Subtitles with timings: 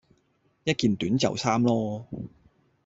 [0.63, 2.03] 一件短袖衫囉